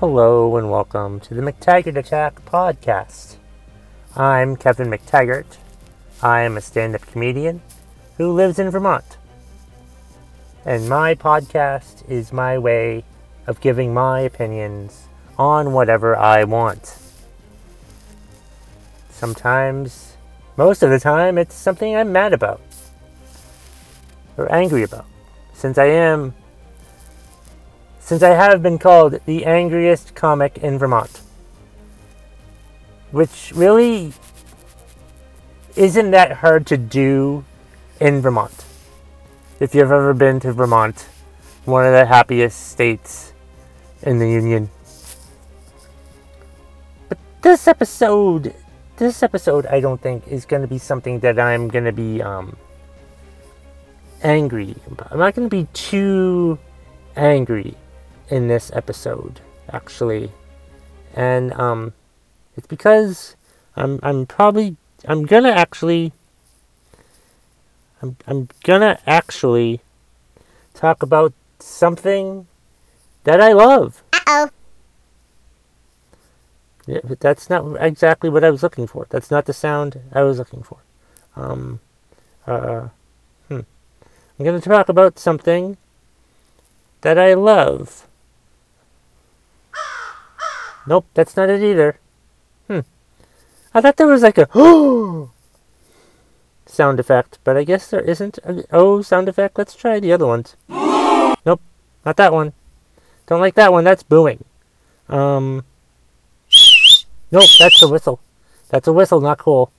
Hello 0.00 0.56
and 0.56 0.68
welcome 0.68 1.20
to 1.20 1.34
the 1.34 1.42
McTaggart 1.42 1.96
Attack 1.96 2.44
podcast. 2.44 3.36
I'm 4.16 4.56
Kevin 4.56 4.90
McTaggart. 4.90 5.58
I 6.20 6.40
am 6.40 6.56
a 6.56 6.60
stand 6.60 6.96
up 6.96 7.02
comedian 7.02 7.62
who 8.16 8.32
lives 8.32 8.58
in 8.58 8.68
Vermont. 8.70 9.16
And 10.64 10.88
my 10.88 11.14
podcast 11.14 12.08
is 12.10 12.32
my 12.32 12.58
way 12.58 13.04
of 13.46 13.60
giving 13.60 13.94
my 13.94 14.20
opinions 14.20 15.06
on 15.38 15.72
whatever 15.72 16.16
I 16.16 16.44
want. 16.44 17.01
Sometimes, 19.22 20.16
most 20.56 20.82
of 20.82 20.90
the 20.90 20.98
time, 20.98 21.38
it's 21.38 21.54
something 21.54 21.94
I'm 21.94 22.10
mad 22.10 22.32
about 22.32 22.60
or 24.36 24.50
angry 24.52 24.82
about. 24.82 25.04
Since 25.54 25.78
I 25.78 25.84
am 25.84 26.34
since 28.00 28.20
I 28.24 28.30
have 28.30 28.64
been 28.64 28.80
called 28.80 29.20
the 29.24 29.44
angriest 29.44 30.16
comic 30.16 30.58
in 30.58 30.76
Vermont. 30.76 31.20
Which 33.12 33.52
really 33.54 34.12
isn't 35.76 36.10
that 36.10 36.38
hard 36.38 36.66
to 36.66 36.76
do 36.76 37.44
in 38.00 38.22
Vermont. 38.22 38.64
If 39.60 39.72
you've 39.72 39.92
ever 39.92 40.14
been 40.14 40.40
to 40.40 40.52
Vermont, 40.52 41.06
one 41.64 41.86
of 41.86 41.92
the 41.92 42.06
happiest 42.06 42.72
states 42.72 43.32
in 44.02 44.18
the 44.18 44.28
Union. 44.28 44.68
But 47.08 47.18
this 47.42 47.68
episode, 47.68 48.52
this 48.96 49.22
episode, 49.22 49.66
I 49.66 49.80
don't 49.80 50.00
think 50.00 50.26
is 50.28 50.44
going 50.44 50.62
to 50.62 50.68
be 50.68 50.78
something 50.78 51.20
that 51.20 51.38
I'm 51.38 51.68
going 51.68 51.84
to 51.84 51.92
be 51.92 52.22
um, 52.22 52.56
angry. 54.22 54.76
I'm 55.10 55.18
not 55.18 55.34
going 55.34 55.48
to 55.48 55.56
be 55.56 55.68
too 55.72 56.58
angry 57.16 57.74
in 58.28 58.48
this 58.48 58.70
episode, 58.74 59.40
actually, 59.70 60.32
and 61.14 61.52
um, 61.54 61.92
it's 62.56 62.66
because 62.66 63.36
I'm 63.76 63.98
I'm 64.02 64.26
probably 64.26 64.76
I'm 65.06 65.24
gonna 65.24 65.50
actually 65.50 66.12
I'm 68.00 68.16
I'm 68.26 68.48
gonna 68.64 68.98
actually 69.06 69.80
talk 70.74 71.02
about 71.02 71.32
something 71.58 72.46
that 73.24 73.40
I 73.40 73.52
love. 73.52 74.02
Uh 74.12 74.20
oh. 74.26 74.50
Yeah, 76.86 77.00
but 77.04 77.20
that's 77.20 77.48
not 77.48 77.76
exactly 77.80 78.28
what 78.28 78.44
I 78.44 78.50
was 78.50 78.62
looking 78.62 78.86
for. 78.86 79.06
That's 79.10 79.30
not 79.30 79.46
the 79.46 79.52
sound 79.52 80.00
I 80.12 80.22
was 80.22 80.38
looking 80.38 80.62
for. 80.62 80.78
Um, 81.36 81.80
uh, 82.46 82.88
hmm. 83.48 83.60
I'm 84.38 84.44
going 84.44 84.60
to 84.60 84.68
talk 84.68 84.88
about 84.88 85.18
something 85.18 85.76
that 87.02 87.18
I 87.18 87.34
love. 87.34 88.08
Nope, 90.86 91.06
that's 91.14 91.36
not 91.36 91.48
it 91.48 91.62
either. 91.62 91.98
Hmm. 92.66 92.80
I 93.72 93.80
thought 93.80 93.96
there 93.96 94.08
was 94.08 94.22
like 94.22 94.38
a 94.38 94.48
sound 96.66 96.98
effect, 96.98 97.38
but 97.44 97.56
I 97.56 97.62
guess 97.62 97.88
there 97.88 98.00
isn't 98.00 98.38
a 98.38 98.64
oh 98.72 99.02
sound 99.02 99.28
effect. 99.28 99.58
Let's 99.58 99.76
try 99.76 100.00
the 100.00 100.12
other 100.12 100.26
ones. 100.26 100.56
nope, 100.68 101.60
not 102.04 102.16
that 102.16 102.32
one. 102.32 102.52
Don't 103.26 103.40
like 103.40 103.54
that 103.54 103.72
one. 103.72 103.84
That's 103.84 104.02
booing. 104.02 104.44
Um. 105.08 105.64
Nope, 107.32 107.48
that's 107.58 107.82
a 107.82 107.88
whistle. 107.88 108.20
That's 108.68 108.86
a 108.86 108.92
whistle, 108.92 109.20
not 109.22 109.38
cool. 109.38 109.72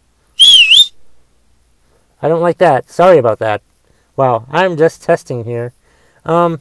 I 2.21 2.27
don't 2.27 2.41
like 2.41 2.57
that. 2.57 2.89
Sorry 2.89 3.19
about 3.19 3.39
that. 3.39 3.61
Wow, 4.15 4.45
I'm 4.49 4.75
just 4.75 5.03
testing 5.03 5.43
here. 5.43 5.73
Um. 6.25 6.59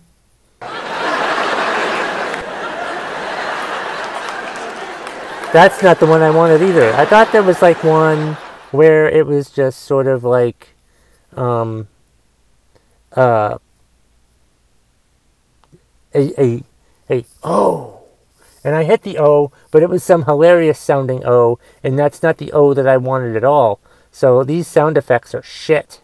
That's 5.52 5.82
not 5.82 6.00
the 6.00 6.06
one 6.06 6.22
I 6.22 6.30
wanted 6.30 6.62
either. 6.62 6.94
I 6.94 7.04
thought 7.04 7.30
there 7.32 7.42
was 7.42 7.60
like 7.60 7.84
one 7.84 8.38
where 8.70 9.08
it 9.08 9.26
was 9.26 9.50
just 9.50 9.80
sort 9.80 10.06
of 10.06 10.24
like, 10.24 10.68
um, 11.36 11.88
uh, 13.12 13.58
a, 16.14 16.42
a, 16.42 16.62
a, 17.10 17.24
oh. 17.42 18.01
And 18.64 18.74
I 18.76 18.84
hit 18.84 19.02
the 19.02 19.18
O, 19.18 19.50
but 19.70 19.82
it 19.82 19.90
was 19.90 20.04
some 20.04 20.24
hilarious 20.24 20.78
sounding 20.78 21.24
O, 21.26 21.58
and 21.82 21.98
that's 21.98 22.22
not 22.22 22.38
the 22.38 22.52
O 22.52 22.74
that 22.74 22.86
I 22.86 22.96
wanted 22.96 23.36
at 23.36 23.44
all. 23.44 23.80
So 24.12 24.44
these 24.44 24.68
sound 24.68 24.96
effects 24.96 25.34
are 25.34 25.42
shit. 25.42 26.00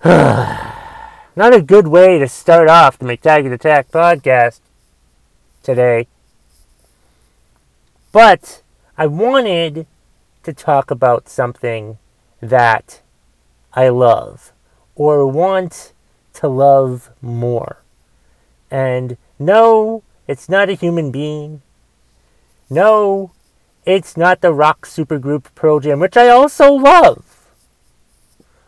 not 0.04 1.54
a 1.54 1.60
good 1.60 1.88
way 1.88 2.18
to 2.18 2.28
start 2.28 2.68
off 2.68 2.98
the 2.98 3.04
McTaggart 3.04 3.52
Attack 3.52 3.90
podcast 3.90 4.60
today. 5.62 6.06
But 8.12 8.62
I 8.96 9.06
wanted 9.06 9.86
to 10.44 10.52
talk 10.52 10.90
about 10.90 11.28
something 11.28 11.98
that 12.40 13.00
I 13.72 13.88
love 13.88 14.52
or 14.94 15.26
want 15.26 15.92
to 16.34 16.48
love 16.48 17.10
more. 17.20 17.82
And 18.70 19.16
no, 19.38 20.02
it's 20.28 20.48
not 20.48 20.68
a 20.68 20.74
human 20.74 21.10
being. 21.10 21.62
No, 22.70 23.32
it's 23.86 24.16
not 24.16 24.42
the 24.42 24.52
rock 24.52 24.86
supergroup 24.86 25.46
Pearl 25.54 25.80
Jam, 25.80 26.00
which 26.00 26.16
I 26.16 26.28
also 26.28 26.70
love 26.70 27.50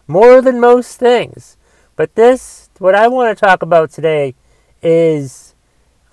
more 0.06 0.40
than 0.40 0.58
most 0.58 0.98
things. 0.98 1.58
But 1.94 2.14
this, 2.14 2.70
what 2.78 2.94
I 2.94 3.06
want 3.08 3.36
to 3.36 3.44
talk 3.44 3.62
about 3.62 3.90
today, 3.90 4.34
is 4.82 5.54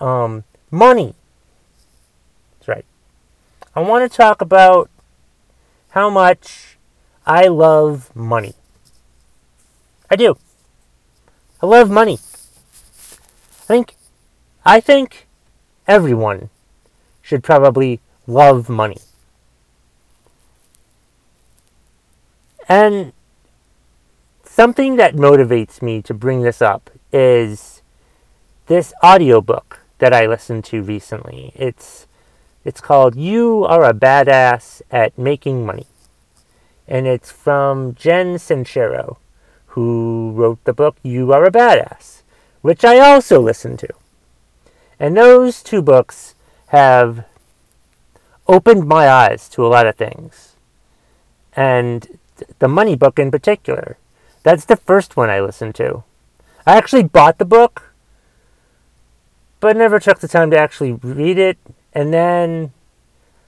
um, 0.02 0.44
money. 0.70 1.16
That's 2.60 2.68
right. 2.68 2.86
I 3.74 3.80
want 3.80 4.12
to 4.12 4.16
talk 4.16 4.42
about 4.42 4.90
how 5.92 6.10
much 6.10 6.78
I 7.26 7.48
love 7.48 8.14
money. 8.14 8.56
I 10.12 10.18
do. 10.18 10.38
I 11.62 11.66
love 11.66 11.90
money. 11.90 12.20
I 12.20 13.64
think 13.68 13.96
I 14.66 14.80
think 14.80 15.27
everyone 15.88 16.50
should 17.22 17.44
probably 17.44 18.00
love 18.26 18.70
money. 18.70 19.00
And 22.70 23.14
something 24.44 24.98
that 24.98 25.16
motivates 25.16 25.82
me 25.82 26.02
to 26.02 26.14
bring 26.14 26.42
this 26.42 26.62
up 26.62 26.90
is 27.14 27.82
this 28.68 28.94
audiobook 29.04 29.80
that 30.00 30.14
I 30.14 30.26
listened 30.26 30.66
to 30.66 30.82
recently. 30.82 31.52
It's 31.56 32.08
it's 32.66 32.82
called 32.82 33.16
You 33.16 33.64
Are 33.64 33.86
a 33.86 33.94
Badass 33.94 34.82
at 34.92 35.18
Making 35.18 35.66
Money. 35.66 35.88
And 36.86 37.08
it's 37.08 37.32
from 37.32 37.96
Jen 37.96 38.36
Sincero, 38.36 39.18
who 39.68 40.32
wrote 40.36 40.62
the 40.66 40.74
book 40.74 40.98
You 41.02 41.32
Are 41.32 41.46
a 41.46 41.52
Badass, 41.52 42.24
which 42.62 42.84
I 42.84 43.00
also 43.00 43.40
listened 43.40 43.80
to. 43.80 43.90
And 45.00 45.16
those 45.16 45.62
two 45.62 45.82
books 45.82 46.36
have 46.68 47.26
opened 48.48 48.88
my 48.88 49.10
eyes 49.10 49.48
to 49.50 49.66
a 49.66 49.70
lot 49.70 49.88
of 49.88 49.96
things. 49.96 50.56
And 51.56 52.20
the 52.60 52.68
money 52.68 52.96
book 52.96 53.20
in 53.20 53.32
particular. 53.32 53.98
That's 54.44 54.66
the 54.66 54.78
first 54.78 55.18
one 55.18 55.30
I 55.30 55.42
listened 55.42 55.76
to. 55.76 56.04
I 56.66 56.78
actually 56.78 57.04
bought 57.04 57.38
the 57.38 57.46
book, 57.46 57.94
but 59.60 59.76
never 59.76 60.00
took 60.00 60.20
the 60.20 60.28
time 60.28 60.52
to 60.52 60.58
actually 60.58 60.94
read 60.94 61.38
it 61.38 61.58
and 61.94 62.14
then 62.14 62.74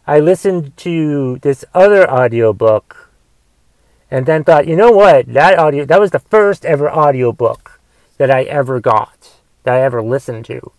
I 0.07 0.19
listened 0.19 0.75
to 0.77 1.37
this 1.43 1.63
other 1.73 2.09
audiobook 2.09 3.11
and 4.09 4.25
then 4.25 4.43
thought, 4.43 4.67
you 4.67 4.75
know 4.75 4.91
what? 4.91 5.27
That 5.27 5.59
audio 5.59 5.85
that 5.85 5.99
was 5.99 6.09
the 6.09 6.17
first 6.19 6.65
ever 6.65 6.89
audiobook 6.89 7.79
that 8.17 8.31
I 8.31 8.41
ever 8.43 8.79
got, 8.79 9.39
that 9.63 9.75
I 9.75 9.81
ever 9.81 10.01
listened 10.01 10.45
to. 10.45 10.71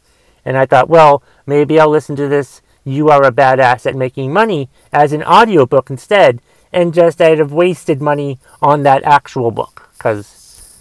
And 0.44 0.56
I 0.56 0.66
thought, 0.66 0.88
well, 0.88 1.22
maybe 1.46 1.78
I'll 1.78 1.90
listen 1.90 2.16
to 2.16 2.28
this 2.28 2.62
You 2.84 3.08
Are 3.10 3.24
a 3.24 3.32
Badass 3.32 3.86
at 3.86 3.96
Making 3.96 4.32
Money 4.32 4.68
as 4.92 5.12
an 5.12 5.22
audiobook 5.22 5.90
instead 5.90 6.40
and 6.72 6.94
just 6.94 7.20
I'd 7.20 7.38
have 7.38 7.52
wasted 7.52 8.00
money 8.00 8.38
on 8.62 8.82
that 8.84 9.02
actual 9.02 9.50
book 9.50 9.88
cuz 9.98 10.78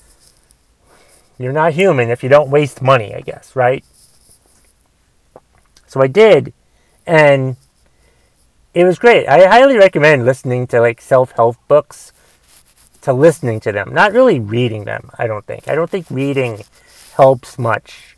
you're 1.38 1.54
not 1.54 1.74
human 1.74 2.10
if 2.10 2.22
you 2.22 2.30
don't 2.30 2.50
waste 2.50 2.82
money, 2.82 3.16
I 3.16 3.22
guess, 3.22 3.56
right? 3.56 3.84
So 5.88 6.02
I 6.02 6.08
did 6.08 6.54
and 7.08 7.56
it 8.74 8.84
was 8.84 9.00
great. 9.00 9.28
I 9.28 9.48
highly 9.48 9.78
recommend 9.78 10.26
listening 10.26 10.68
to 10.68 10.80
like 10.80 11.02
self-help 11.02 11.58
books 11.68 12.14
to 13.02 13.14
listening 13.14 13.60
to 13.62 13.72
them, 13.72 13.94
not 13.94 14.14
really 14.14 14.40
reading 14.40 14.84
them, 14.84 15.10
I 15.18 15.26
don't 15.26 15.46
think. 15.46 15.68
I 15.68 15.76
don't 15.76 15.90
think 15.90 16.10
reading 16.10 16.64
helps 17.16 17.58
much 17.58 18.18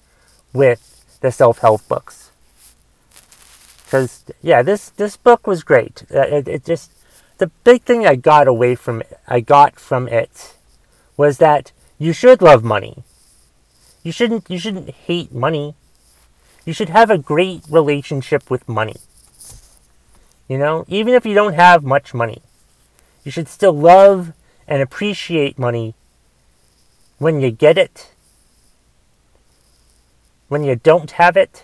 with 0.54 1.01
the 1.22 1.32
self-help 1.32 1.88
books. 1.88 2.32
because 3.86 4.24
yeah, 4.42 4.62
this 4.62 4.90
this 4.92 5.18
book 5.18 5.46
was 5.46 5.64
great. 5.64 6.04
Uh, 6.14 6.22
it, 6.22 6.48
it 6.48 6.66
just 6.66 6.92
the 7.40 7.48
big 7.64 7.84
thing 7.84 8.08
I 8.08 8.16
got 8.16 8.48
away 8.48 8.76
from 8.76 9.02
it, 9.02 9.20
I 9.28 9.42
got 9.42 9.80
from 9.80 10.08
it 10.08 10.56
was 11.18 11.38
that 11.40 11.72
you 12.00 12.14
should 12.14 12.42
love 12.42 12.64
money. 12.64 13.04
You 14.04 14.12
shouldn't 14.12 14.50
you 14.50 14.58
shouldn't 14.58 14.90
hate 14.90 15.34
money. 15.34 15.76
You 16.66 16.74
should 16.74 16.90
have 16.90 17.10
a 17.10 17.18
great 17.18 17.64
relationship 17.70 18.50
with 18.50 18.70
money. 18.70 18.98
You 20.48 20.58
know, 20.58 20.86
even 20.88 21.14
if 21.14 21.26
you 21.26 21.34
don't 21.34 21.54
have 21.54 21.84
much 21.84 22.14
money, 22.14 22.42
you 23.24 23.32
should 23.32 23.48
still 23.48 23.74
love 23.74 24.34
and 24.68 24.82
appreciate 24.82 25.60
money 25.60 25.96
when 27.18 27.42
you 27.42 27.52
get 27.52 27.78
it, 27.78 28.12
when 30.52 30.66
you 30.66 30.76
don't 30.76 31.12
have 31.12 31.38
it. 31.38 31.64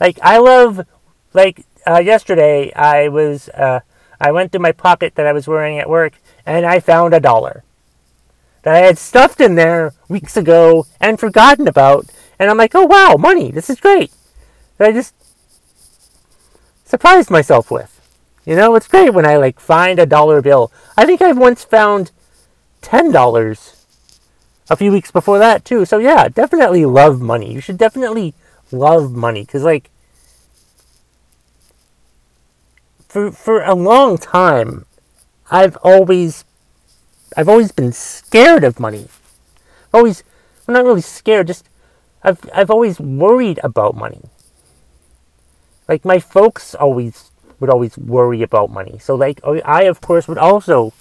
Like 0.00 0.18
I 0.22 0.38
love, 0.38 0.86
like 1.34 1.66
uh, 1.86 1.98
yesterday, 1.98 2.72
I 2.72 3.08
was 3.08 3.50
uh, 3.50 3.80
I 4.18 4.32
went 4.32 4.50
through 4.50 4.62
my 4.62 4.72
pocket 4.72 5.14
that 5.16 5.26
I 5.26 5.34
was 5.34 5.46
wearing 5.46 5.78
at 5.78 5.90
work, 5.90 6.14
and 6.46 6.64
I 6.64 6.80
found 6.80 7.12
a 7.12 7.20
dollar 7.20 7.64
that 8.62 8.74
I 8.74 8.78
had 8.78 8.96
stuffed 8.96 9.42
in 9.42 9.56
there 9.56 9.92
weeks 10.08 10.38
ago 10.38 10.86
and 11.02 11.20
forgotten 11.20 11.68
about. 11.68 12.06
And 12.38 12.48
I'm 12.48 12.56
like, 12.56 12.74
oh 12.74 12.86
wow, 12.86 13.16
money! 13.18 13.50
This 13.50 13.68
is 13.68 13.78
great. 13.78 14.10
That 14.78 14.88
I 14.88 14.92
just 14.92 15.14
surprised 16.86 17.28
myself 17.28 17.70
with. 17.70 17.94
You 18.46 18.56
know, 18.56 18.74
it's 18.74 18.88
great 18.88 19.12
when 19.12 19.26
I 19.26 19.36
like 19.36 19.60
find 19.60 19.98
a 19.98 20.06
dollar 20.06 20.40
bill. 20.40 20.72
I 20.96 21.04
think 21.04 21.20
I've 21.20 21.36
once 21.36 21.62
found 21.62 22.10
ten 22.80 23.12
dollars 23.12 23.77
a 24.70 24.76
few 24.76 24.92
weeks 24.92 25.10
before 25.10 25.38
that 25.38 25.64
too. 25.64 25.84
So 25.84 25.98
yeah, 25.98 26.28
definitely 26.28 26.84
love 26.84 27.20
money. 27.20 27.52
You 27.52 27.60
should 27.60 27.78
definitely 27.78 28.34
love 28.70 29.12
money 29.12 29.42
because 29.42 29.64
like 29.64 29.90
for 33.08 33.32
for 33.32 33.62
a 33.62 33.74
long 33.74 34.18
time, 34.18 34.84
I've 35.50 35.76
always 35.78 36.44
I've 37.36 37.48
always 37.48 37.72
been 37.72 37.92
scared 37.92 38.64
of 38.64 38.78
money. 38.78 39.08
Always, 39.92 40.22
I'm 40.66 40.74
not 40.74 40.84
really 40.84 41.00
scared. 41.00 41.46
Just 41.46 41.68
I've 42.22 42.40
I've 42.54 42.70
always 42.70 43.00
worried 43.00 43.58
about 43.64 43.96
money. 43.96 44.22
Like 45.88 46.04
my 46.04 46.18
folks 46.18 46.74
always 46.74 47.30
would 47.60 47.70
always 47.70 47.96
worry 47.96 48.42
about 48.42 48.70
money. 48.70 48.98
So 48.98 49.14
like 49.14 49.40
I 49.64 49.84
of 49.84 50.02
course 50.02 50.28
would 50.28 50.38
also 50.38 50.92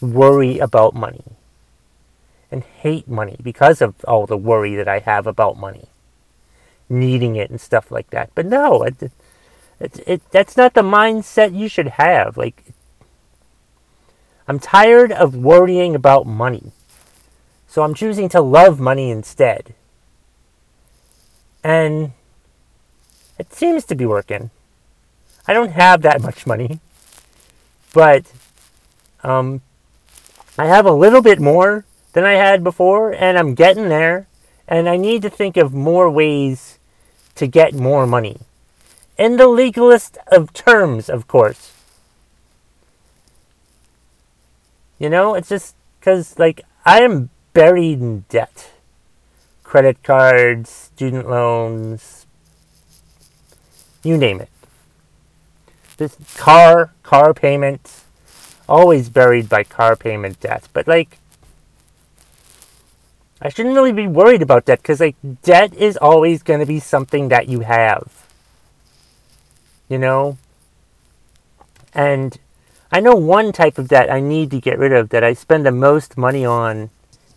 worry 0.00 0.58
about 0.58 0.94
money 0.94 1.35
and 2.50 2.62
hate 2.62 3.08
money 3.08 3.36
because 3.42 3.82
of 3.82 3.94
all 4.04 4.26
the 4.26 4.36
worry 4.36 4.74
that 4.76 4.88
I 4.88 5.00
have 5.00 5.26
about 5.26 5.58
money, 5.58 5.88
needing 6.88 7.36
it 7.36 7.50
and 7.50 7.60
stuff 7.60 7.90
like 7.90 8.10
that. 8.10 8.30
But 8.34 8.46
no, 8.46 8.82
it, 8.82 9.10
it, 9.80 10.00
it 10.06 10.30
that's 10.30 10.56
not 10.56 10.74
the 10.74 10.82
mindset 10.82 11.56
you 11.56 11.68
should 11.68 11.88
have. 11.88 12.36
Like 12.36 12.62
I'm 14.48 14.58
tired 14.58 15.10
of 15.10 15.34
worrying 15.34 15.94
about 15.94 16.26
money. 16.26 16.72
So 17.66 17.82
I'm 17.82 17.94
choosing 17.94 18.28
to 18.30 18.40
love 18.40 18.78
money 18.78 19.10
instead. 19.10 19.74
And 21.64 22.12
it 23.38 23.52
seems 23.52 23.84
to 23.86 23.94
be 23.94 24.06
working. 24.06 24.50
I 25.48 25.52
don't 25.52 25.72
have 25.72 26.02
that 26.02 26.22
much 26.28 26.46
money, 26.46 26.80
but 27.92 28.32
um, 29.24 29.62
I 30.56 30.66
have 30.66 30.86
a 30.86 30.92
little 30.92 31.22
bit 31.22 31.40
more 31.40 31.84
than 32.16 32.24
I 32.24 32.32
had 32.32 32.64
before, 32.64 33.12
and 33.12 33.36
I'm 33.36 33.54
getting 33.54 33.90
there. 33.90 34.26
And 34.66 34.88
I 34.88 34.96
need 34.96 35.20
to 35.20 35.28
think 35.28 35.58
of 35.58 35.74
more 35.74 36.10
ways 36.10 36.78
to 37.34 37.46
get 37.46 37.74
more 37.74 38.06
money. 38.06 38.38
In 39.18 39.36
the 39.36 39.46
legalist 39.46 40.16
of 40.28 40.54
terms, 40.54 41.10
of 41.10 41.28
course. 41.28 41.74
You 44.98 45.10
know, 45.10 45.34
it's 45.34 45.50
just 45.50 45.76
because, 46.00 46.38
like, 46.38 46.62
I 46.86 47.02
am 47.02 47.28
buried 47.52 48.00
in 48.00 48.24
debt 48.30 48.70
credit 49.62 50.02
cards, 50.02 50.70
student 50.70 51.28
loans, 51.28 52.24
you 54.02 54.16
name 54.16 54.40
it. 54.40 54.48
This 55.98 56.16
car, 56.36 56.94
car 57.02 57.34
payments, 57.34 58.04
always 58.66 59.10
buried 59.10 59.50
by 59.50 59.64
car 59.64 59.96
payment 59.96 60.40
debt. 60.40 60.66
But 60.72 60.88
like, 60.88 61.18
I 63.40 63.50
shouldn't 63.50 63.74
really 63.74 63.92
be 63.92 64.06
worried 64.06 64.42
about 64.42 64.64
debt 64.64 64.80
because 64.80 65.00
like 65.00 65.16
debt 65.42 65.74
is 65.74 65.96
always 65.96 66.42
going 66.42 66.60
to 66.60 66.66
be 66.66 66.80
something 66.80 67.28
that 67.28 67.48
you 67.48 67.60
have. 67.60 68.26
You 69.88 69.98
know? 69.98 70.38
And 71.92 72.38
I 72.90 73.00
know 73.00 73.14
one 73.14 73.52
type 73.52 73.78
of 73.78 73.88
debt 73.88 74.10
I 74.10 74.20
need 74.20 74.50
to 74.52 74.60
get 74.60 74.78
rid 74.78 74.92
of 74.92 75.10
that 75.10 75.22
I 75.22 75.34
spend 75.34 75.66
the 75.66 75.72
most 75.72 76.16
money 76.16 76.44
on 76.44 76.90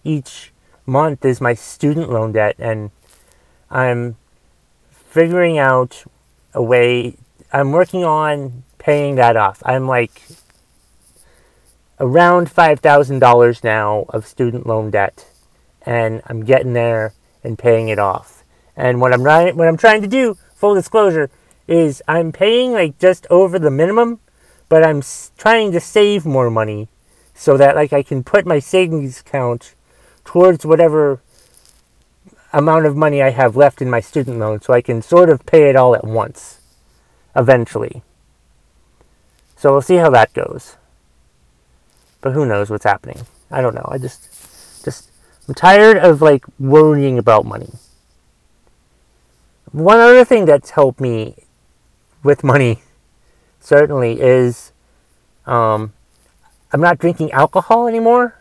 each 0.04 0.54
month 0.86 1.26
is 1.26 1.42
my 1.42 1.54
student 1.54 2.10
loan 2.10 2.32
debt 2.32 2.56
and 2.60 2.92
I'm 3.70 4.16
figuring 4.92 5.58
out 5.58 6.06
a 6.54 6.64
way. 6.64 7.18
I'm 7.52 7.72
working 7.72 8.06
on 8.06 8.64
paying 8.78 9.16
that 9.16 9.36
off. 9.36 9.62
I'm 9.66 9.86
like 9.88 10.22
around 12.00 12.50
$5,000 12.50 13.64
now 13.64 14.06
of 14.10 14.26
student 14.26 14.66
loan 14.66 14.92
debt 14.92 15.26
and 15.86 16.22
I'm 16.26 16.44
getting 16.44 16.74
there 16.74 17.14
and 17.44 17.58
paying 17.58 17.90
it 17.90 18.00
off. 18.00 18.44
And 18.76 19.02
what 19.02 19.14
I'm 19.14 19.24
what 19.24 19.68
I'm 19.68 19.78
trying 19.78 20.02
to 20.02 20.08
do, 20.08 20.38
full 20.56 20.76
disclosure, 20.76 21.30
is 21.68 22.02
I'm 22.08 22.32
paying 22.32 22.72
like 22.74 22.98
just 22.98 23.28
over 23.30 23.60
the 23.60 23.72
minimum, 23.72 24.20
but 24.70 24.86
I'm 24.86 25.04
trying 25.38 25.72
to 25.74 25.80
save 25.80 26.26
more 26.26 26.50
money 26.50 26.88
so 27.34 27.58
that 27.58 27.76
like 27.76 27.94
I 27.94 28.04
can 28.04 28.24
put 28.24 28.46
my 28.46 28.60
savings 28.60 29.22
account 29.22 29.76
towards 30.26 30.66
whatever 30.66 31.22
amount 32.52 32.86
of 32.86 32.96
money 32.96 33.22
I 33.22 33.30
have 33.30 33.56
left 33.56 33.82
in 33.82 33.90
my 33.90 34.00
student 34.00 34.40
loan 34.40 34.62
so 34.62 34.74
I 34.74 34.82
can 34.82 35.02
sort 35.02 35.30
of 35.30 35.46
pay 35.46 35.70
it 35.70 35.76
all 35.76 35.96
at 35.96 36.04
once 36.04 36.60
eventually. 37.36 38.02
So 39.56 39.72
we'll 39.72 39.82
see 39.82 39.98
how 39.98 40.10
that 40.12 40.34
goes. 40.34 40.78
But 42.22 42.34
who 42.34 42.46
knows 42.46 42.70
what's 42.70 42.86
happening? 42.86 43.26
I 43.52 43.62
don't 43.62 43.76
know. 43.76 43.88
I 43.90 43.98
just 43.98 44.39
I'm 45.50 45.56
tired 45.56 45.98
of 45.98 46.22
like 46.22 46.46
worrying 46.60 47.18
about 47.18 47.44
money. 47.44 47.72
One 49.72 50.00
other 50.00 50.24
thing 50.24 50.46
that's 50.46 50.70
helped 50.70 51.02
me 51.02 51.48
with 52.22 52.44
money 52.44 52.84
certainly 53.60 54.22
is 54.22 54.72
um, 55.48 55.94
I'm 56.72 56.82
not 56.82 57.00
drinking 57.00 57.32
alcohol 57.32 57.88
anymore. 57.88 58.36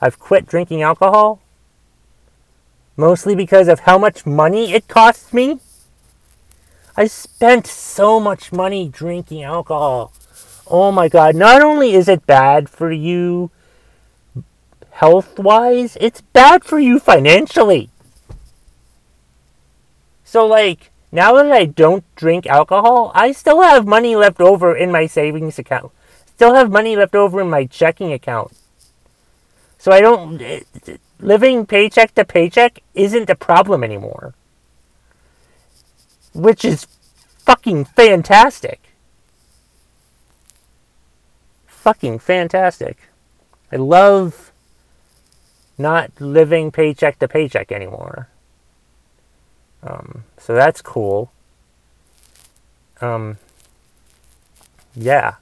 I've 0.00 0.18
quit 0.18 0.46
drinking 0.46 0.80
alcohol 0.80 1.42
mostly 2.96 3.34
because 3.34 3.68
of 3.68 3.80
how 3.80 3.98
much 3.98 4.24
money 4.24 4.72
it 4.72 4.88
costs 4.88 5.34
me. 5.34 5.60
I 6.96 7.08
spent 7.08 7.66
so 7.66 8.18
much 8.18 8.52
money 8.52 8.88
drinking 8.88 9.42
alcohol. 9.42 10.14
Oh 10.66 10.90
my 10.90 11.10
god, 11.10 11.34
not 11.36 11.60
only 11.60 11.92
is 11.92 12.08
it 12.08 12.24
bad 12.26 12.70
for 12.70 12.90
you 12.90 13.50
health 14.96 15.38
wise, 15.38 15.98
it's 16.00 16.22
bad 16.22 16.64
for 16.64 16.78
you 16.78 16.98
financially. 16.98 17.90
So, 20.24 20.46
like, 20.46 20.90
now 21.12 21.34
that 21.34 21.52
I 21.52 21.66
don't 21.66 22.04
drink 22.16 22.46
alcohol, 22.46 23.12
I 23.14 23.32
still 23.32 23.60
have 23.62 23.86
money 23.86 24.16
left 24.16 24.40
over 24.40 24.74
in 24.74 24.90
my 24.90 25.06
savings 25.06 25.58
account. 25.58 25.92
Still 26.34 26.54
have 26.54 26.70
money 26.70 26.96
left 26.96 27.14
over 27.14 27.40
in 27.42 27.50
my 27.50 27.66
checking 27.66 28.12
account. 28.12 28.52
So 29.78 29.92
I 29.92 30.00
don't. 30.00 30.40
Eh, 30.40 30.60
living 31.20 31.66
paycheck 31.66 32.14
to 32.14 32.24
paycheck 32.24 32.82
isn't 32.94 33.30
a 33.30 33.36
problem 33.36 33.84
anymore. 33.84 34.34
Which 36.34 36.64
is 36.64 36.86
fucking 37.38 37.84
fantastic. 37.84 38.80
Fucking 41.66 42.18
fantastic. 42.18 42.98
I 43.70 43.76
love 43.76 44.52
not 45.78 46.10
living 46.20 46.70
paycheck 46.70 47.18
to 47.18 47.28
paycheck 47.28 47.70
anymore. 47.70 48.28
Um, 49.82 50.24
so 50.38 50.54
that's 50.54 50.82
cool. 50.82 51.30
Um, 53.00 53.38
yeah. 54.94 55.34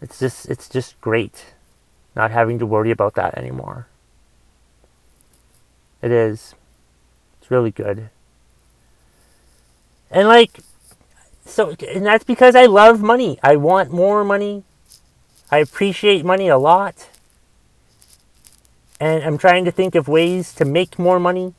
It's 0.00 0.18
just 0.18 0.46
it's 0.46 0.68
just 0.68 1.00
great 1.00 1.54
not 2.14 2.30
having 2.30 2.58
to 2.58 2.66
worry 2.66 2.90
about 2.90 3.14
that 3.14 3.36
anymore. 3.36 3.86
It 6.00 6.10
is. 6.10 6.54
It's 7.40 7.50
really 7.50 7.70
good. 7.70 8.10
And 10.10 10.28
like 10.28 10.60
so 11.44 11.74
and 11.88 12.06
that's 12.06 12.24
because 12.24 12.54
I 12.54 12.66
love 12.66 13.02
money. 13.02 13.38
I 13.42 13.56
want 13.56 13.90
more 13.90 14.24
money. 14.24 14.64
I 15.50 15.58
appreciate 15.58 16.24
money 16.24 16.48
a 16.48 16.58
lot. 16.58 17.08
And 19.04 19.22
I'm 19.22 19.36
trying 19.36 19.66
to 19.66 19.70
think 19.70 19.94
of 19.94 20.08
ways 20.08 20.54
to 20.54 20.64
make 20.64 20.98
more 20.98 21.20
money. 21.20 21.52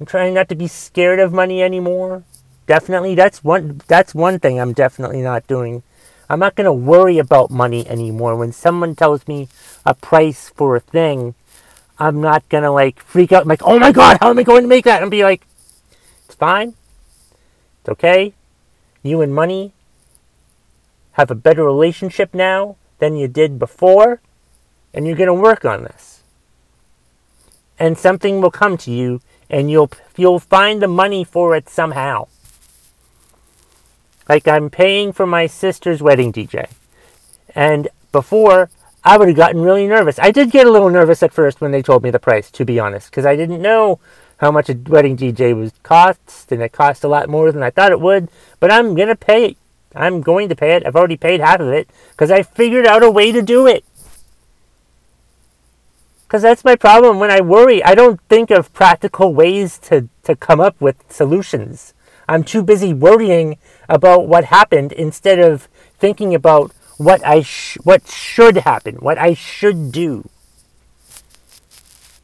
I'm 0.00 0.06
trying 0.06 0.34
not 0.34 0.48
to 0.48 0.56
be 0.56 0.66
scared 0.66 1.20
of 1.20 1.32
money 1.32 1.62
anymore. 1.62 2.24
Definitely, 2.66 3.14
that's 3.14 3.44
one. 3.44 3.80
That's 3.86 4.16
one 4.16 4.40
thing 4.40 4.58
I'm 4.58 4.72
definitely 4.72 5.22
not 5.22 5.46
doing. 5.46 5.84
I'm 6.28 6.40
not 6.40 6.56
gonna 6.56 6.72
worry 6.72 7.18
about 7.18 7.52
money 7.52 7.86
anymore. 7.86 8.34
When 8.34 8.50
someone 8.50 8.96
tells 8.96 9.28
me 9.28 9.46
a 9.86 9.94
price 9.94 10.48
for 10.48 10.74
a 10.74 10.80
thing, 10.80 11.36
I'm 12.00 12.20
not 12.20 12.48
gonna 12.48 12.72
like 12.72 12.98
freak 12.98 13.30
out. 13.30 13.42
I'm 13.42 13.48
like, 13.48 13.62
oh 13.62 13.78
my 13.78 13.92
god, 13.92 14.18
how 14.20 14.30
am 14.30 14.40
I 14.40 14.42
going 14.42 14.62
to 14.62 14.68
make 14.68 14.86
that? 14.86 15.02
And 15.02 15.08
be 15.08 15.22
like, 15.22 15.46
it's 16.26 16.34
fine. 16.34 16.74
It's 17.78 17.90
okay. 17.90 18.34
You 19.04 19.22
and 19.22 19.32
money 19.32 19.72
have 21.12 21.30
a 21.30 21.36
better 21.36 21.62
relationship 21.62 22.34
now 22.34 22.74
than 22.98 23.14
you 23.14 23.28
did 23.28 23.60
before, 23.60 24.20
and 24.94 25.06
you're 25.06 25.16
gonna 25.16 25.34
work 25.34 25.64
on 25.64 25.82
this. 25.82 26.22
And 27.78 27.98
something 27.98 28.40
will 28.40 28.52
come 28.52 28.78
to 28.78 28.90
you, 28.90 29.20
and 29.50 29.70
you'll 29.70 29.90
you'll 30.16 30.38
find 30.38 30.80
the 30.80 30.88
money 30.88 31.24
for 31.24 31.54
it 31.56 31.68
somehow. 31.68 32.28
Like 34.28 34.48
I'm 34.48 34.70
paying 34.70 35.12
for 35.12 35.26
my 35.26 35.46
sister's 35.46 36.00
wedding 36.00 36.32
DJ. 36.32 36.68
And 37.54 37.88
before, 38.12 38.70
I 39.04 39.18
would 39.18 39.28
have 39.28 39.36
gotten 39.36 39.60
really 39.60 39.86
nervous. 39.86 40.18
I 40.18 40.30
did 40.30 40.50
get 40.50 40.66
a 40.66 40.70
little 40.70 40.88
nervous 40.88 41.22
at 41.22 41.32
first 41.32 41.60
when 41.60 41.72
they 41.72 41.82
told 41.82 42.02
me 42.02 42.10
the 42.10 42.18
price, 42.18 42.50
to 42.52 42.64
be 42.64 42.78
honest, 42.78 43.10
because 43.10 43.26
I 43.26 43.36
didn't 43.36 43.60
know 43.60 43.98
how 44.38 44.50
much 44.50 44.70
a 44.70 44.74
wedding 44.74 45.16
DJ 45.16 45.54
was 45.54 45.72
cost, 45.82 46.50
and 46.50 46.62
it 46.62 46.72
cost 46.72 47.04
a 47.04 47.08
lot 47.08 47.28
more 47.28 47.52
than 47.52 47.62
I 47.62 47.70
thought 47.70 47.92
it 47.92 48.00
would. 48.00 48.30
But 48.60 48.72
I'm 48.72 48.94
gonna 48.94 49.16
pay 49.16 49.46
it. 49.46 49.56
I'm 49.94 50.22
going 50.22 50.48
to 50.48 50.56
pay 50.56 50.74
it. 50.74 50.84
I've 50.86 50.96
already 50.96 51.16
paid 51.16 51.40
half 51.40 51.60
of 51.60 51.68
it 51.68 51.88
because 52.10 52.30
I 52.30 52.42
figured 52.42 52.86
out 52.86 53.02
a 53.02 53.10
way 53.10 53.30
to 53.30 53.42
do 53.42 53.66
it. 53.66 53.84
Because 56.34 56.42
that's 56.42 56.64
my 56.64 56.74
problem 56.74 57.20
when 57.20 57.30
I 57.30 57.40
worry. 57.40 57.80
I 57.84 57.94
don't 57.94 58.20
think 58.22 58.50
of 58.50 58.72
practical 58.72 59.32
ways 59.32 59.78
to, 59.86 60.08
to 60.24 60.34
come 60.34 60.60
up 60.60 60.74
with 60.80 60.96
solutions. 61.08 61.94
I'm 62.28 62.42
too 62.42 62.64
busy 62.64 62.92
worrying 62.92 63.56
about 63.88 64.26
what 64.26 64.46
happened 64.46 64.90
instead 64.90 65.38
of 65.38 65.68
thinking 65.96 66.34
about 66.34 66.72
what 66.96 67.24
I 67.24 67.42
sh- 67.42 67.78
what 67.84 68.08
should 68.08 68.56
happen, 68.56 68.96
what 68.96 69.16
I 69.16 69.34
should 69.34 69.92
do. 69.92 70.28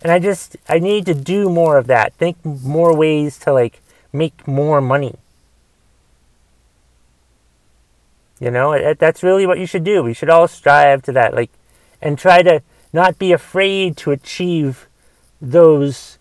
And 0.03 0.11
I 0.11 0.19
just 0.19 0.57
I 0.69 0.81
need 0.81 1.07
to 1.07 1.15
do 1.15 1.49
more 1.49 1.79
of 1.79 1.87
that. 1.87 2.13
Think 2.15 2.45
more 2.45 2.93
ways 2.97 3.39
to 3.47 3.53
like 3.53 3.81
make 4.13 4.49
more 4.49 4.81
money. 4.81 5.15
You 8.41 8.51
know, 8.51 8.93
that's 8.95 9.23
really 9.23 9.47
what 9.47 9.61
you 9.61 9.67
should 9.67 9.85
do. 9.85 10.03
We 10.03 10.15
should 10.15 10.31
all 10.31 10.49
strive 10.49 11.03
to 11.03 11.13
that 11.13 11.33
like 11.33 11.53
and 12.03 12.19
try 12.19 12.43
to 12.43 12.61
not 12.93 13.19
be 13.19 13.33
afraid 13.33 13.97
to 13.99 14.11
achieve 14.11 14.89
those 15.41 16.19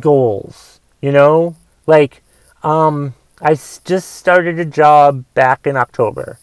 goals, 0.00 0.80
you 1.00 1.12
know? 1.12 1.56
Like 1.86 2.22
um 2.62 3.14
I 3.40 3.54
just 3.54 4.12
started 4.12 4.58
a 4.58 4.64
job 4.64 5.24
back 5.34 5.66
in 5.66 5.76
October, 5.76 6.38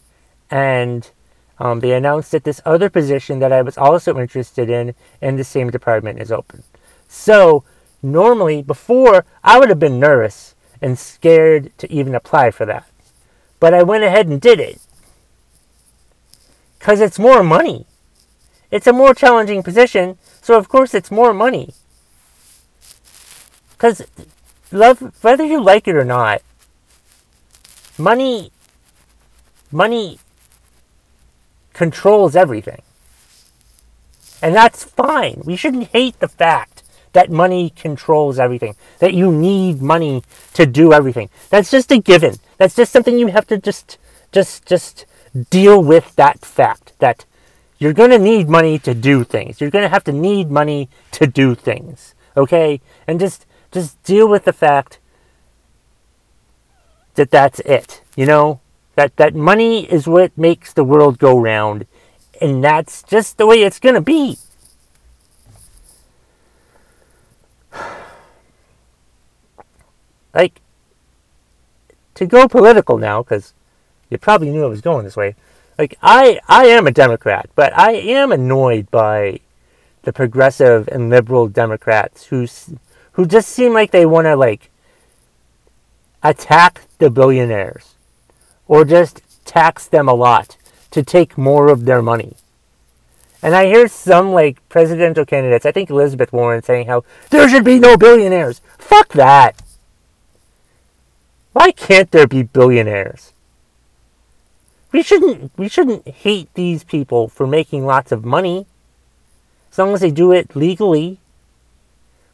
and 0.52 1.10
um, 1.58 1.80
they 1.80 1.94
announced 1.94 2.32
that 2.32 2.44
this 2.44 2.62
other 2.66 2.88
position 2.90 3.40
that 3.40 3.52
I 3.52 3.64
was 3.64 3.80
also 3.80 4.20
interested 4.20 4.70
in 4.70 4.94
in 5.20 5.38
the 5.38 5.44
same 5.44 5.72
department 5.72 6.22
is 6.22 6.32
open. 6.32 6.64
So, 7.08 7.64
normally, 8.04 8.62
before, 8.62 9.26
I 9.44 9.58
would 9.58 9.70
have 9.70 9.80
been 9.80 10.00
nervous 10.00 10.54
and 10.82 11.00
scared 11.00 11.76
to 11.80 11.92
even 11.92 12.14
apply 12.14 12.52
for 12.52 12.66
that. 12.68 12.88
But 13.60 13.74
I 13.74 13.82
went 13.82 14.04
ahead 14.04 14.28
and 14.28 14.40
did 14.40 14.60
it. 14.60 14.80
Because 16.78 17.00
it's 17.00 17.18
more 17.18 17.44
money. 17.44 17.88
It's 18.74 18.88
a 18.88 18.92
more 18.92 19.14
challenging 19.14 19.62
position, 19.62 20.18
so 20.42 20.58
of 20.58 20.68
course 20.68 20.96
it's 20.96 21.12
more 21.12 21.32
money. 21.32 21.76
Because, 23.74 24.02
love, 24.72 25.14
whether 25.22 25.44
you 25.44 25.62
like 25.62 25.88
it 25.88 25.96
or 25.96 26.04
not, 26.04 26.42
money 28.00 28.52
money 29.72 30.18
controls 31.74 32.36
everything. 32.36 32.82
And 34.42 34.56
that's 34.56 34.84
fine. 34.84 35.44
We 35.46 35.56
shouldn't 35.56 35.90
hate 35.90 36.20
the 36.20 36.28
fact 36.28 36.82
that 37.12 37.30
money 37.30 37.70
controls 37.76 38.40
everything. 38.40 38.76
That 38.98 39.14
you 39.14 39.32
need 39.32 39.84
money 39.84 40.24
to 40.56 40.66
do 40.66 40.94
everything. 40.94 41.30
That's 41.52 41.70
just 41.70 41.92
a 41.92 42.00
given. 42.00 42.38
That's 42.58 42.76
just 42.76 42.92
something 42.92 43.20
you 43.20 43.28
have 43.28 43.46
to 43.50 43.60
just 43.60 44.00
just 44.32 44.66
just 44.66 45.06
deal 45.52 45.84
with 45.84 46.16
that 46.16 46.40
fact 46.44 46.94
that 46.98 47.26
you're 47.84 47.92
going 47.92 48.12
to 48.12 48.20
need 48.20 48.48
money 48.48 48.80
to 48.80 48.94
do 48.94 49.26
things. 49.26 49.60
You're 49.60 49.70
going 49.70 49.84
to 49.84 49.90
have 49.90 50.06
to 50.06 50.14
need 50.14 50.50
money 50.50 50.90
to 51.12 51.28
do 51.28 51.54
things. 51.54 52.16
Okay? 52.38 52.80
And 53.06 53.20
just 53.20 53.46
just 53.74 54.02
deal 54.04 54.30
with 54.30 54.46
the 54.46 54.54
fact 54.54 55.00
that 57.16 57.30
that's 57.30 57.60
it. 57.62 58.02
You 58.16 58.26
know, 58.26 58.62
that 58.96 59.18
that 59.18 59.36
money 59.36 59.92
is 59.92 60.08
what 60.08 60.38
makes 60.38 60.72
the 60.72 60.86
world 60.86 61.20
go 61.20 61.38
round, 61.38 61.86
and 62.40 62.64
that's 62.64 63.04
just 63.04 63.38
the 63.38 63.46
way 63.46 63.64
it's 63.64 63.80
gonna 63.80 64.02
be. 64.02 64.38
Like 70.36 70.62
to 72.16 72.26
go 72.26 72.48
political 72.48 72.98
now, 72.98 73.22
because 73.22 73.54
you 74.10 74.18
probably 74.18 74.50
knew 74.50 74.64
I 74.64 74.68
was 74.68 74.82
going 74.82 75.04
this 75.06 75.16
way. 75.16 75.36
Like 75.78 75.98
I, 76.02 76.40
I 76.48 76.68
am 76.68 76.88
a 76.88 76.92
Democrat, 76.92 77.50
but 77.56 77.78
I 77.78 77.94
am 77.94 78.32
annoyed 78.32 78.92
by 78.92 79.40
the 80.04 80.14
progressive 80.14 80.88
and 80.90 81.10
liberal 81.10 81.48
Democrats 81.48 82.26
who, 82.26 82.48
who 83.14 83.26
just 83.26 83.50
seem 83.50 83.74
like 83.74 83.92
they 83.92 84.06
want 84.06 84.26
to 84.26 84.36
like 84.36 84.70
attack 86.22 86.82
the 87.00 87.10
billionaires 87.10 87.96
or 88.68 88.86
just 88.86 89.22
tax 89.46 89.88
them 89.88 90.08
a 90.08 90.14
lot 90.14 90.58
to 90.92 91.04
take 91.04 91.38
more 91.38 91.70
of 91.70 91.86
their 91.86 92.02
money. 92.02 92.36
And 93.42 93.56
I 93.56 93.66
hear 93.66 93.88
some 93.88 94.32
like 94.32 94.68
presidential 94.70 95.26
candidates, 95.26 95.66
I 95.66 95.72
think 95.72 95.90
Elizabeth 95.90 96.32
Warren, 96.32 96.64
saying 96.64 96.88
how 96.88 97.04
there 97.30 97.50
should 97.50 97.66
be 97.66 97.80
no 97.80 97.98
billionaires. 97.98 98.62
Fuck 98.78 99.10
that. 99.14 99.62
Why 101.52 101.72
can't 101.72 102.10
there 102.12 102.28
be 102.28 102.44
billionaires? 102.44 103.34
We 104.94 105.02
shouldn't 105.02 105.52
we 105.58 105.68
shouldn't 105.68 106.08
hate 106.08 106.54
these 106.54 106.84
people 106.84 107.28
for 107.28 107.48
making 107.48 107.86
lots 107.86 108.12
of 108.12 108.24
money. 108.24 108.68
As 109.72 109.80
long 109.80 109.94
as 109.94 110.02
they 110.02 110.12
do 110.12 110.32
it 110.32 110.56
legally. 110.56 111.20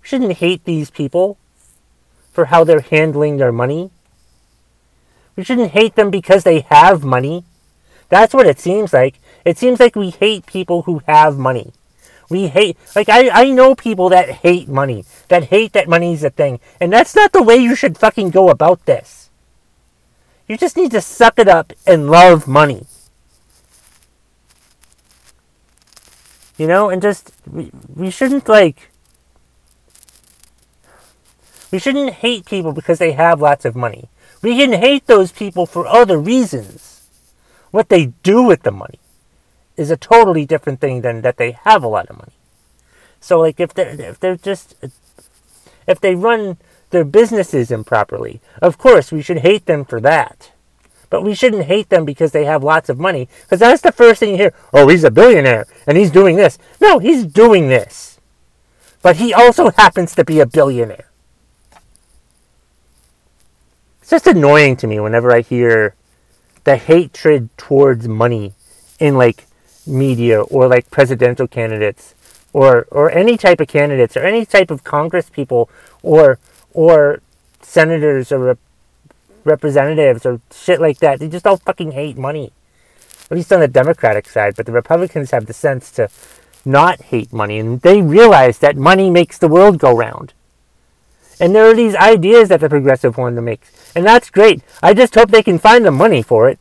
We 0.01 0.07
shouldn't 0.07 0.33
hate 0.33 0.65
these 0.65 0.91
people 0.91 1.37
for 2.31 2.45
how 2.45 2.63
they're 2.63 2.81
handling 2.81 3.37
their 3.37 3.51
money. 3.51 3.91
We 5.35 5.43
shouldn't 5.43 5.71
hate 5.71 5.95
them 5.95 6.11
because 6.11 6.43
they 6.43 6.61
have 6.69 7.03
money. 7.03 7.45
That's 8.09 8.33
what 8.33 8.47
it 8.47 8.59
seems 8.59 8.91
like. 8.91 9.19
It 9.45 9.57
seems 9.57 9.79
like 9.79 9.95
we 9.95 10.09
hate 10.09 10.45
people 10.45 10.83
who 10.83 11.01
have 11.07 11.37
money. 11.37 11.73
We 12.29 12.47
hate, 12.47 12.77
like, 12.95 13.09
I, 13.09 13.29
I 13.29 13.49
know 13.49 13.73
people 13.73 14.09
that 14.09 14.29
hate 14.29 14.69
money, 14.69 15.05
that 15.29 15.45
hate 15.45 15.73
that 15.73 15.89
money's 15.89 16.23
a 16.23 16.29
thing. 16.29 16.59
And 16.79 16.93
that's 16.93 17.15
not 17.15 17.31
the 17.31 17.43
way 17.43 17.57
you 17.57 17.75
should 17.75 17.97
fucking 17.97 18.29
go 18.29 18.49
about 18.49 18.85
this. 18.85 19.18
You 20.49 20.57
just 20.57 20.75
need 20.75 20.89
to 20.91 20.99
suck 20.99 21.37
it 21.37 21.47
up 21.47 21.73
and 21.85 22.09
love 22.09 22.47
money. 22.47 22.87
You 26.57 26.65
know, 26.65 26.89
and 26.89 27.01
just, 27.01 27.31
we, 27.49 27.71
we 27.95 28.09
shouldn't, 28.09 28.49
like, 28.49 28.89
we 31.71 31.77
shouldn't 31.77 32.15
hate 32.15 32.45
people 32.45 32.73
because 32.73 32.97
they 32.97 33.11
have 33.11 33.39
lots 33.39 33.63
of 33.63 33.75
money. 33.75 34.09
We 34.41 34.57
can 34.57 34.73
hate 34.73 35.05
those 35.05 35.31
people 35.31 35.67
for 35.67 35.85
other 35.85 36.17
reasons. 36.17 37.07
What 37.69 37.89
they 37.89 38.07
do 38.23 38.41
with 38.41 38.63
the 38.63 38.71
money 38.71 38.99
is 39.77 39.91
a 39.91 39.97
totally 39.97 40.45
different 40.45 40.81
thing 40.81 41.01
than 41.01 41.21
that 41.21 41.37
they 41.37 41.51
have 41.51 41.83
a 41.83 41.87
lot 41.87 42.07
of 42.07 42.17
money. 42.17 42.33
So, 43.21 43.39
like, 43.39 43.59
if 43.59 43.75
they're, 43.75 43.89
if 43.89 44.19
they're 44.19 44.35
just, 44.35 44.73
if 45.85 46.01
they 46.01 46.15
run 46.15 46.57
their 46.89 47.05
businesses 47.05 47.71
improperly, 47.71 48.41
of 48.61 48.77
course, 48.77 49.11
we 49.11 49.21
should 49.21 49.39
hate 49.39 49.65
them 49.65 49.85
for 49.85 49.99
that. 50.01 50.51
But 51.09 51.23
we 51.23 51.33
shouldn't 51.33 51.65
hate 51.65 51.89
them 51.89 52.05
because 52.05 52.31
they 52.31 52.45
have 52.45 52.63
lots 52.63 52.89
of 52.89 52.99
money, 52.99 53.27
because 53.43 53.59
that's 53.59 53.81
the 53.81 53.91
first 53.91 54.19
thing 54.19 54.31
you 54.31 54.37
hear. 54.37 54.53
Oh, 54.73 54.87
he's 54.87 55.03
a 55.03 55.11
billionaire 55.11 55.65
and 55.87 55.97
he's 55.97 56.11
doing 56.11 56.35
this. 56.35 56.57
No, 56.79 56.99
he's 56.99 57.25
doing 57.25 57.67
this. 57.67 58.19
But 59.01 59.15
he 59.15 59.33
also 59.33 59.71
happens 59.71 60.13
to 60.15 60.25
be 60.25 60.39
a 60.39 60.45
billionaire. 60.45 61.09
It's 64.01 64.11
just 64.11 64.27
annoying 64.27 64.75
to 64.77 64.87
me 64.87 64.99
whenever 64.99 65.31
I 65.31 65.41
hear 65.41 65.95
the 66.63 66.75
hatred 66.75 67.49
towards 67.57 68.07
money 68.07 68.53
in 68.99 69.17
like 69.17 69.45
media 69.87 70.41
or 70.41 70.67
like 70.67 70.91
presidential 70.91 71.47
candidates 71.47 72.13
or 72.53 72.87
or 72.91 73.11
any 73.11 73.37
type 73.37 73.59
of 73.59 73.67
candidates 73.67 74.17
or 74.17 74.21
any 74.21 74.45
type 74.45 74.71
of 74.71 74.83
Congress 74.83 75.29
people 75.29 75.69
or 76.03 76.39
or 76.79 77.21
senators 77.61 78.31
or 78.31 78.39
rep- 78.39 78.59
representatives 79.43 80.25
or 80.25 80.39
shit 80.49 80.79
like 80.79 80.99
that. 80.99 81.19
They 81.19 81.27
just 81.27 81.45
all 81.45 81.57
fucking 81.57 81.91
hate 81.91 82.17
money. 82.17 82.53
At 83.29 83.35
least 83.35 83.51
on 83.51 83.59
the 83.59 83.67
Democratic 83.67 84.29
side, 84.29 84.55
but 84.55 84.65
the 84.65 84.71
Republicans 84.71 85.31
have 85.31 85.45
the 85.45 85.53
sense 85.53 85.91
to 85.91 86.07
not 86.63 87.01
hate 87.11 87.33
money 87.33 87.59
and 87.59 87.81
they 87.81 88.01
realize 88.01 88.59
that 88.59 88.77
money 88.77 89.09
makes 89.09 89.37
the 89.37 89.49
world 89.49 89.77
go 89.77 89.93
round. 89.93 90.31
And 91.37 91.53
there 91.53 91.69
are 91.69 91.75
these 91.75 91.95
ideas 91.95 92.47
that 92.47 92.61
the 92.61 92.69
progressive 92.69 93.17
want 93.17 93.35
to 93.35 93.41
make. 93.41 93.61
And 93.93 94.05
that's 94.05 94.29
great. 94.29 94.61
I 94.81 94.93
just 94.93 95.15
hope 95.15 95.31
they 95.31 95.43
can 95.43 95.59
find 95.59 95.83
the 95.83 95.91
money 95.91 96.21
for 96.21 96.47
it. 96.47 96.59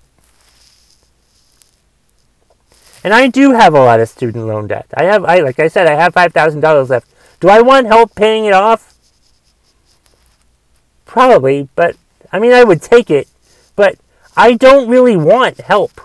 And 3.04 3.14
I 3.14 3.28
do 3.28 3.52
have 3.52 3.72
a 3.72 3.84
lot 3.84 4.00
of 4.00 4.08
student 4.08 4.46
loan 4.46 4.66
debt. 4.66 4.86
I 4.94 5.04
have, 5.04 5.24
I 5.24 5.38
like 5.40 5.60
I 5.60 5.68
said, 5.68 5.86
I 5.86 5.94
have 5.94 6.12
five 6.12 6.32
thousand 6.32 6.60
dollars 6.60 6.90
left. 6.90 7.08
Do 7.38 7.48
I 7.48 7.60
want 7.60 7.86
help 7.86 8.16
paying 8.16 8.46
it 8.46 8.52
off? 8.52 8.97
Probably, 11.08 11.70
but 11.74 11.96
I 12.30 12.38
mean, 12.38 12.52
I 12.52 12.62
would 12.62 12.82
take 12.82 13.10
it, 13.10 13.28
but 13.74 13.96
I 14.36 14.52
don't 14.52 14.90
really 14.90 15.16
want 15.16 15.58
help. 15.58 16.02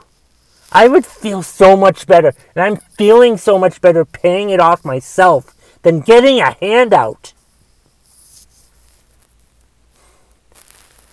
I 0.72 0.88
would 0.88 1.06
feel 1.06 1.44
so 1.44 1.76
much 1.76 2.08
better, 2.08 2.34
and 2.56 2.64
I'm 2.64 2.78
feeling 2.78 3.38
so 3.38 3.60
much 3.60 3.82
better 3.82 4.06
paying 4.06 4.50
it 4.50 4.62
off 4.62 4.86
myself 4.86 5.54
than 5.82 6.00
getting 6.00 6.40
a 6.40 6.54
handout. 6.54 7.34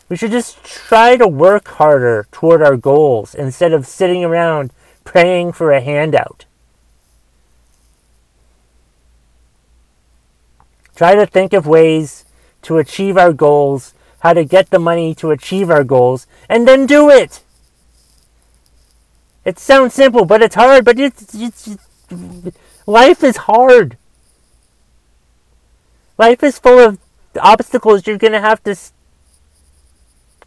We 0.09 0.17
should 0.17 0.31
just 0.31 0.63
try 0.65 1.17
to 1.17 1.27
work 1.27 1.67
harder 1.67 2.29
toward 2.31 2.63
our 2.63 2.77
goals 2.77 3.35
instead 3.35 3.73
of 3.73 3.89
sitting 3.89 4.25
around 4.25 4.71
praying 5.03 5.53
for 5.53 5.73
a 5.73 5.81
handout. 5.81 6.45
Try 10.95 11.17
to 11.17 11.27
think 11.27 11.53
of 11.53 11.67
ways 11.67 12.25
to 12.63 12.79
achieve 12.79 13.17
our 13.17 13.33
goals, 13.33 13.95
how 14.21 14.33
to 14.33 14.45
get 14.45 14.71
the 14.71 14.79
money 14.79 15.15
to 15.17 15.31
achieve 15.31 15.71
our 15.71 15.85
goals, 15.85 16.27
and 16.49 16.67
then 16.67 16.87
do 16.87 17.09
it. 17.11 17.43
It 19.45 19.59
sounds 19.59 19.95
simple, 19.95 20.25
but 20.25 20.43
it's 20.43 20.55
hard. 20.55 20.85
But 20.85 20.99
it's, 20.99 21.35
it's, 21.35 21.77
it's 22.11 22.59
life 22.87 23.25
is 23.25 23.37
hard. 23.37 23.97
Life 26.19 26.43
is 26.43 26.59
full 26.59 26.79
of 26.79 26.99
obstacles 27.41 28.07
you're 28.07 28.19
going 28.19 28.33
to 28.33 28.41
have 28.41 28.63
to 28.65 28.77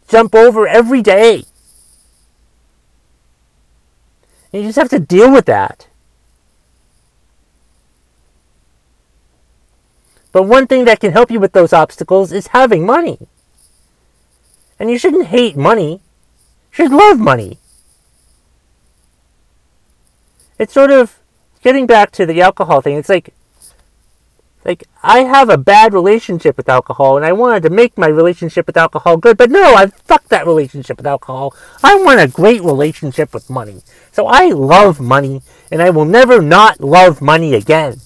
jump 0.08 0.34
over 0.34 0.68
every 0.68 1.02
day. 1.02 1.44
And 4.52 4.62
you 4.62 4.68
just 4.68 4.78
have 4.78 4.90
to 4.90 5.00
deal 5.00 5.32
with 5.32 5.46
that. 5.46 5.88
But 10.34 10.48
one 10.48 10.66
thing 10.66 10.84
that 10.86 10.98
can 10.98 11.12
help 11.12 11.30
you 11.30 11.38
with 11.38 11.52
those 11.52 11.72
obstacles 11.72 12.32
is 12.32 12.48
having 12.48 12.84
money. 12.84 13.18
And 14.80 14.90
you 14.90 14.98
shouldn't 14.98 15.26
hate 15.26 15.56
money. 15.56 15.92
You 15.92 16.72
should 16.72 16.90
love 16.90 17.20
money. 17.20 17.58
It's 20.58 20.72
sort 20.72 20.90
of 20.90 21.20
getting 21.62 21.86
back 21.86 22.10
to 22.12 22.26
the 22.26 22.40
alcohol 22.40 22.80
thing. 22.80 22.96
It's 22.96 23.08
like 23.08 23.32
like 24.64 24.82
I 25.04 25.20
have 25.20 25.50
a 25.50 25.56
bad 25.56 25.94
relationship 25.94 26.56
with 26.56 26.68
alcohol 26.68 27.16
and 27.16 27.24
I 27.24 27.30
wanted 27.30 27.62
to 27.62 27.70
make 27.70 27.96
my 27.96 28.08
relationship 28.08 28.66
with 28.66 28.76
alcohol 28.76 29.16
good, 29.16 29.36
but 29.36 29.52
no, 29.52 29.76
I 29.76 29.86
fucked 29.86 30.30
that 30.30 30.48
relationship 30.48 30.96
with 30.96 31.06
alcohol. 31.06 31.54
I 31.80 31.94
want 32.02 32.18
a 32.18 32.26
great 32.26 32.60
relationship 32.60 33.32
with 33.32 33.48
money. 33.48 33.82
So 34.10 34.26
I 34.26 34.46
love 34.46 34.98
money 34.98 35.42
and 35.70 35.80
I 35.80 35.90
will 35.90 36.06
never 36.06 36.42
not 36.42 36.80
love 36.80 37.22
money 37.22 37.54
again. 37.54 38.00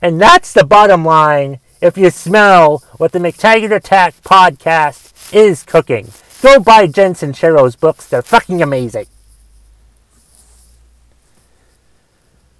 And 0.00 0.20
that's 0.20 0.52
the 0.52 0.64
bottom 0.64 1.04
line 1.04 1.60
if 1.80 1.96
you 1.96 2.10
smell 2.10 2.82
what 2.96 3.12
the 3.12 3.18
McTaggart 3.18 3.74
Attack 3.74 4.22
podcast 4.22 5.34
is 5.34 5.62
cooking. 5.62 6.10
Go 6.42 6.60
buy 6.60 6.86
Jen 6.86 7.14
Sincero's 7.14 7.76
books, 7.76 8.08
they're 8.08 8.22
fucking 8.22 8.62
amazing. 8.62 9.06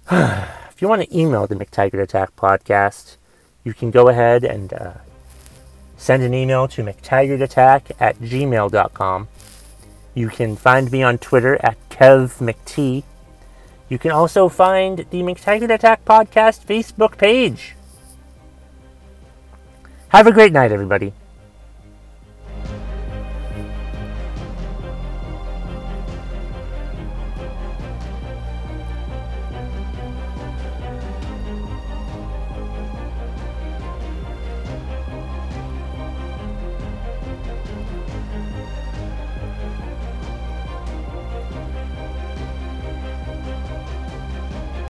if 0.11 0.81
you 0.81 0.87
want 0.87 1.01
to 1.01 1.17
email 1.17 1.47
the 1.47 1.55
McTaggart 1.55 2.01
Attack 2.01 2.35
podcast, 2.35 3.17
you 3.63 3.73
can 3.73 3.91
go 3.91 4.09
ahead 4.09 4.43
and 4.43 4.73
uh, 4.73 4.93
send 5.97 6.23
an 6.23 6.33
email 6.33 6.67
to 6.69 6.83
McTaggartAttack 6.83 7.91
at 7.99 8.17
gmail.com. 8.19 9.27
You 10.15 10.29
can 10.29 10.55
find 10.55 10.91
me 10.91 11.03
on 11.03 11.17
Twitter 11.17 11.57
at 11.63 11.77
KevMcT. 11.89 13.03
You 13.89 13.97
can 13.97 14.11
also 14.11 14.49
find 14.49 14.99
the 15.09 15.21
McTaggart 15.21 15.73
Attack 15.73 16.05
podcast 16.05 16.65
Facebook 16.65 17.17
page. 17.17 17.75
Have 20.09 20.27
a 20.27 20.31
great 20.31 20.53
night, 20.53 20.71
everybody. 20.71 21.13